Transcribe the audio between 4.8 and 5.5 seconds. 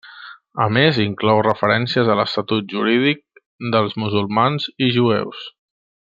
i jueus.